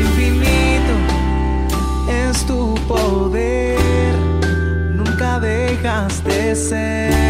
[0.00, 0.94] infinito
[2.10, 4.14] es tu poder,
[4.94, 7.27] nunca dejas de ser.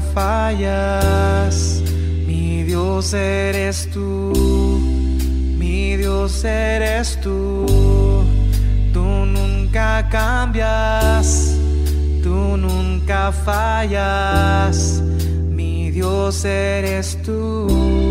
[0.00, 1.82] Fallas.
[2.26, 4.32] Mi Dios eres tú,
[5.58, 7.66] mi Dios eres tú.
[8.92, 11.56] Tú nunca cambias,
[12.22, 15.02] tú nunca fallas.
[15.48, 18.07] Mi Dios eres tú.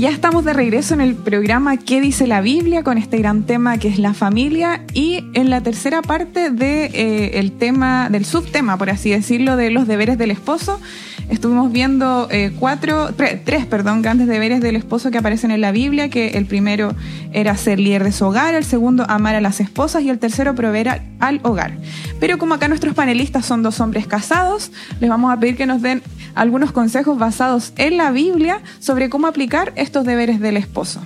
[0.00, 2.82] Ya estamos de regreso en el programa ¿Qué dice la Biblia?
[2.82, 7.38] con este gran tema que es la familia y en la tercera parte de, eh,
[7.38, 10.80] el tema, del subtema, por así decirlo, de los deberes del esposo.
[11.28, 13.10] Estuvimos viendo eh, cuatro,
[13.44, 16.94] tres, perdón, grandes deberes del esposo que aparecen en la Biblia, que el primero
[17.32, 20.54] era ser líder de su hogar, el segundo amar a las esposas y el tercero
[20.54, 21.74] proveer al hogar.
[22.18, 25.82] Pero como acá nuestros panelistas son dos hombres casados, les vamos a pedir que nos
[25.82, 26.02] den
[26.34, 31.02] algunos consejos basados en la Biblia sobre cómo aplicar deberes del esposo.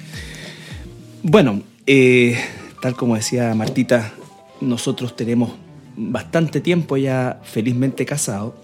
[1.22, 2.38] Bueno, eh,
[2.80, 4.12] tal como decía Martita,
[4.60, 5.52] nosotros tenemos
[5.96, 8.54] bastante tiempo ya felizmente casados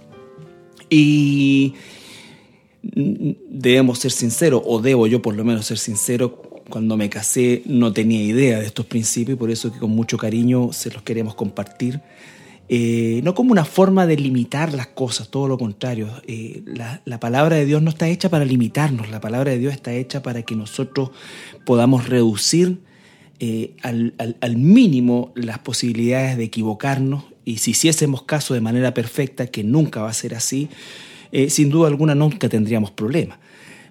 [0.88, 1.74] y
[2.82, 7.92] debemos ser sinceros, o debo yo por lo menos ser sincero, cuando me casé no
[7.92, 11.34] tenía idea de estos principios y por eso que con mucho cariño se los queremos
[11.34, 12.00] compartir.
[12.72, 16.08] Eh, no como una forma de limitar las cosas, todo lo contrario.
[16.28, 16.62] Eh,
[17.04, 20.22] la, palabra de Dios no está hecha para limitarnos, la palabra de Dios está hecha
[20.22, 21.10] para que nosotros
[21.66, 22.78] podamos reducir
[23.40, 29.64] eh, al, mínimo las posibilidades de equivocarnos y si hiciésemos caso de manera perfecta, que
[29.64, 30.68] nunca va a ser así,
[31.48, 33.38] sin duda alguna nunca tendríamos problemas.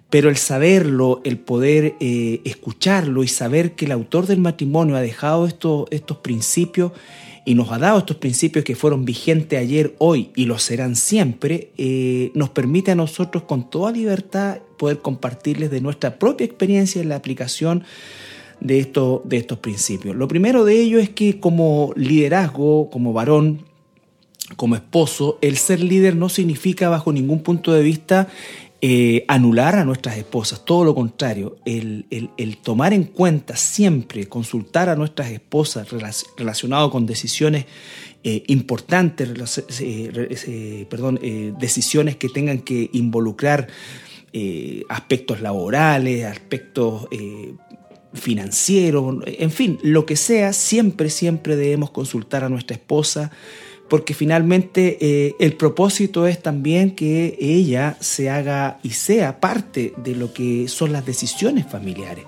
[0.09, 5.47] Pero el saberlo, el poder escucharlo y saber que el autor del matrimonio ha dejado
[5.47, 6.93] estos principios,
[7.50, 11.72] y nos ha dado estos principios que fueron vigentes ayer, hoy y lo serán siempre,
[11.80, 17.10] eh, nos permite a nosotros con toda libertad poder compartirles de nuestra propia experiencia en
[17.10, 17.84] la aplicación
[18.60, 18.88] de,
[19.24, 20.16] de estos principios.
[20.16, 23.66] Lo primero de ello es que como liderazgo, como varón,
[24.56, 28.28] como esposo, el ser líder no significa bajo ningún punto de vista
[28.82, 32.05] eh, anular a nuestras esposas, todo lo contrario, el,
[32.63, 35.89] tomar en cuenta siempre, consultar a nuestras esposas
[36.38, 37.65] relacionado con decisiones
[38.23, 39.27] eh, importantes,
[39.82, 41.19] eh, perdón,
[41.59, 43.67] decisiones que tengan que involucrar
[44.88, 47.07] aspectos laborales, aspectos
[48.13, 53.30] financieros, en fin, lo que sea, siempre, siempre debemos consultar a nuestra esposa
[53.90, 60.16] porque finalmente eh, el propósito es también que ella se haga y sea parte de
[60.16, 62.26] lo que son las decisiones familiares.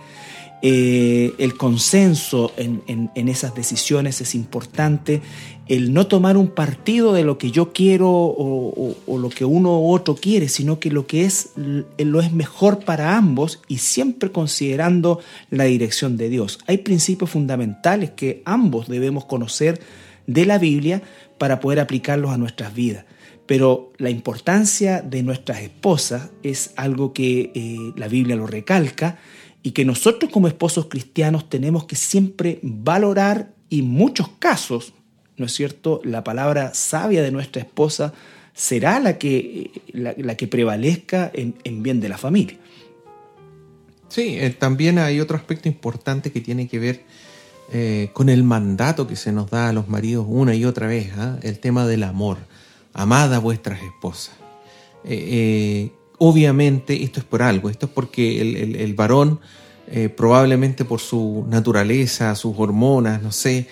[0.63, 5.21] Eh, el consenso en, esas decisiones es importante,
[5.67, 9.91] el no tomar un partido de lo que yo quiero o, lo que uno u
[9.91, 15.19] otro quiere, sino que lo que es lo es mejor para ambos y siempre considerando
[15.49, 16.59] la dirección de Dios.
[16.67, 19.81] Hay principios fundamentales que ambos debemos conocer
[20.27, 21.01] de la Biblia
[21.41, 23.05] para poder aplicarlos a nuestras vidas.
[23.47, 29.17] Pero la importancia de nuestras esposas es algo que eh, la Biblia lo recalca
[29.63, 34.93] y que nosotros como esposos cristianos tenemos que siempre valorar y en muchos casos,
[35.35, 38.13] ¿no es cierto?, la palabra sabia de nuestra esposa
[38.53, 42.59] será la que, la, que prevalezca en, bien de la familia.
[44.09, 47.01] Sí, eh, también hay otro aspecto importante que tiene que ver
[47.73, 51.11] eh, con el mandato que se nos da a los maridos una y otra vez,
[51.17, 51.37] ¿ah?
[51.41, 52.37] el tema del amor.
[52.93, 54.35] Amad a vuestras esposas.
[55.05, 59.39] Eh, eh, obviamente esto es por algo, esto es porque el, varón,
[60.17, 63.67] probablemente por su naturaleza, sus hormonas, no sé,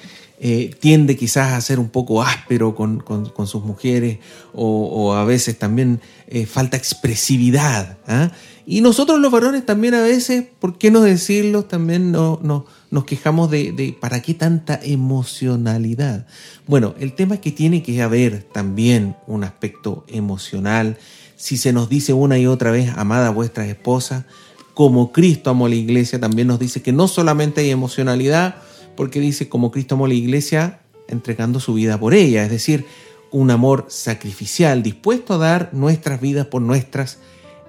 [0.79, 3.03] tiende quizás a ser un poco áspero con,
[3.45, 4.19] sus mujeres
[4.53, 5.99] o, a veces también
[6.47, 7.97] falta expresividad.
[8.07, 8.31] ¿ah?
[8.71, 11.63] Y nosotros los varones también a veces, ¿por qué no decirlo?
[11.65, 16.27] También no, no, nos quejamos de, para qué tanta emocionalidad.
[16.67, 20.99] Bueno, el tema es que tiene que haber también un aspecto emocional.
[21.35, 24.27] Si se nos dice una y otra vez, amada vuestra esposa,
[24.75, 28.57] como Cristo amó la iglesia, también nos dice que no solamente hay emocionalidad,
[28.95, 32.85] porque dice como Cristo amó la iglesia entregando su vida por ella, es decir,
[33.31, 37.17] un amor sacrificial, dispuesto a dar nuestras vidas por nuestras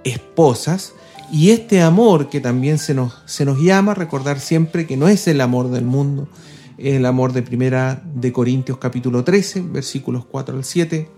[0.05, 0.95] esposas
[1.33, 5.29] y este amor que también se nos, se nos llama, recordar siempre que no es
[5.29, 6.29] el amor del mundo,
[6.77, 11.09] es el amor de primera de Corintios capítulo 13, versículos 4 al 7,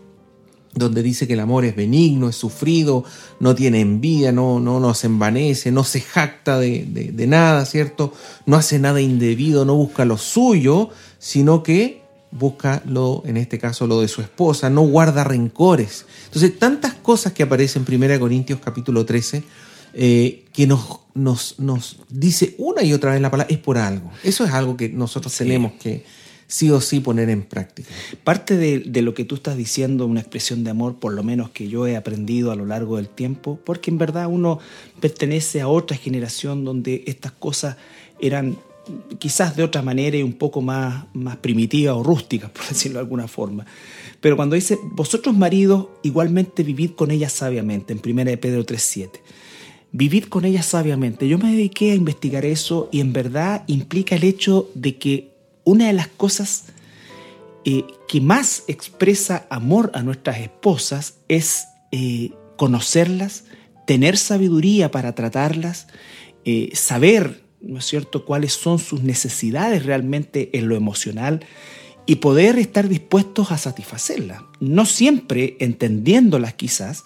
[0.74, 3.04] donde dice que el amor es benigno, es sufrido,
[3.40, 8.12] no tiene envidia, no, no nos envanece, no se jacta de, de nada, ¿cierto?
[8.44, 12.01] No hace nada indebido, no busca lo suyo, sino que
[12.32, 16.06] busca lo, en este caso, lo de su esposa, no guarda rencores.
[16.24, 19.44] Entonces, tantas cosas que aparecen en 1 Corintios capítulo 13
[19.94, 24.10] eh, que nos, nos, nos, dice una y otra vez la palabra, es por algo.
[24.24, 26.04] Eso es algo que nosotros tenemos que
[26.46, 27.90] sí o sí poner en práctica.
[28.24, 31.50] Parte de, de, lo que tú estás diciendo, una expresión de amor, por lo menos
[31.50, 34.58] que yo he aprendido a lo largo del tiempo, porque en verdad uno
[35.00, 37.76] pertenece a otra generación donde estas cosas
[38.18, 38.56] eran
[39.18, 43.04] quizás de otra manera y un poco más, más primitivas o rústicas, por decirlo de
[43.04, 43.66] alguna forma.
[44.20, 49.20] Pero cuando dice, vosotros maridos, igualmente vivid con ella sabiamente, en 1 de Pedro 3.7.
[49.94, 51.28] Vivid con ella sabiamente.
[51.28, 55.32] Yo me dediqué a investigar eso y en verdad implica el hecho de que
[55.64, 56.64] una de las cosas
[57.64, 63.44] eh, que más expresa amor a nuestras esposas es eh, conocerlas,
[63.86, 65.86] tener sabiduría para tratarlas,
[66.44, 71.40] eh, saber, ¿no es cierto?, cuáles son sus necesidades realmente en lo emocional
[72.06, 74.42] y poder estar dispuestos a satisfacerlas.
[74.60, 77.04] No siempre entendiéndolas quizás,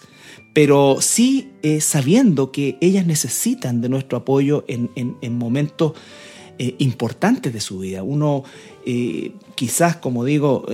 [0.53, 4.89] pero sí eh, sabiendo que ellas necesitan de nuestro apoyo en,
[5.37, 5.93] momentos
[6.57, 8.01] eh, importantes de su vida.
[8.01, 8.43] Uno
[8.85, 10.65] eh, quizás, como digo,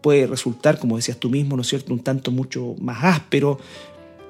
[0.00, 3.60] puede resultar, como decías tú mismo, ¿no es cierto?, un tanto mucho más áspero.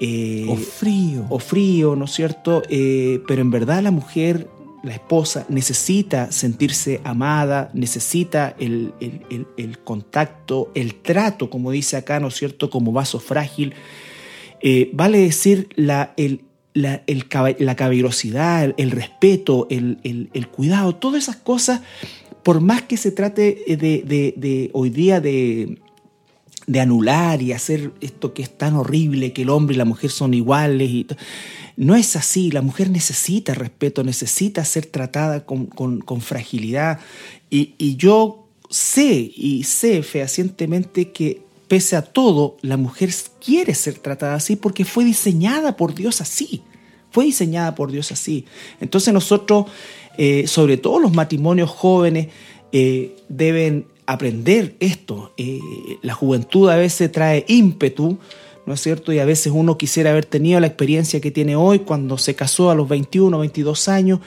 [0.00, 1.26] o frío.
[1.30, 2.62] O frío, ¿no es cierto?
[2.68, 4.48] pero en verdad la mujer
[4.82, 8.92] la esposa necesita sentirse amada, necesita el,
[9.84, 13.74] contacto, el trato, como dice acá, ¿no es cierto?, como vaso frágil.
[14.62, 16.14] Eh, vale decir la,
[16.74, 17.74] la, la
[18.76, 21.82] el, respeto, el, cuidado, todas esas cosas,
[22.42, 25.78] por más que se trate de, de hoy día de,
[26.70, 30.10] de anular y hacer esto que es tan horrible, que el hombre y la mujer
[30.10, 30.88] son iguales.
[30.88, 31.06] Y
[31.80, 37.00] no es así, la mujer necesita respeto, necesita ser tratada con, fragilidad.
[37.48, 44.34] Y, yo sé y sé fehacientemente que pese a todo, la mujer quiere ser tratada
[44.34, 46.60] así porque fue diseñada por Dios así.
[47.12, 48.44] Fue diseñada por Dios así.
[48.82, 49.64] Entonces nosotros,
[50.18, 52.28] eh, sobre todo los matrimonios jóvenes,
[52.72, 55.32] eh, deben aprender esto.
[55.38, 55.58] Eh,
[56.02, 58.18] la juventud a veces trae ímpetu,
[58.66, 59.12] ¿no es cierto?
[59.12, 62.70] Y a veces uno quisiera haber tenido la experiencia que tiene hoy cuando se casó
[62.70, 64.20] a los 21, 22 años.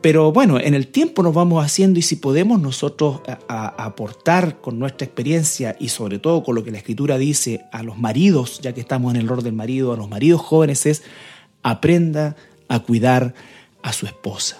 [0.00, 5.04] Pero bueno, en el tiempo nos vamos haciendo y si podemos nosotros aportar con nuestra
[5.04, 8.80] experiencia y sobre todo con lo que la escritura dice a los maridos, ya que
[8.80, 11.04] estamos en el rol del marido, a los maridos jóvenes es
[11.62, 12.34] aprenda
[12.66, 13.34] a cuidar
[13.82, 14.58] a su esposa.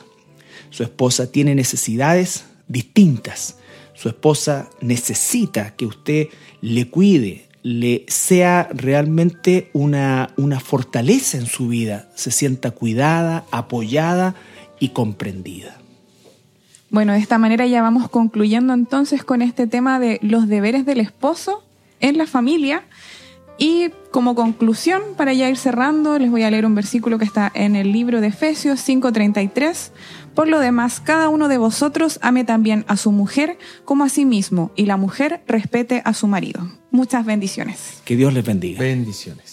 [0.71, 3.57] Su esposa tiene necesidades distintas
[4.03, 6.29] su esposa necesita que usted
[6.61, 14.35] le cuide, le sea realmente una, una fortaleza en su vida, se sienta cuidada, apoyada
[14.81, 15.77] y comprendida.
[16.91, 21.01] Bueno, de esta manera ya vamos concluyendo entonces con este tema de los deberes del
[21.01, 21.63] esposo
[22.01, 22.83] en la familia.
[23.57, 27.51] Y como conclusión, para ya ir cerrando, les voy a leer un versículo que está
[27.55, 29.93] en el libro de Efesios 5:33.
[30.35, 34.25] Por lo demás, cada uno de vosotros ame también a su mujer como a sí
[34.25, 36.71] mismo, y la mujer respete a su marido.
[36.91, 38.01] Muchas bendiciones.
[38.05, 38.81] Que Dios les bendiga.
[38.81, 39.52] Bendiciones.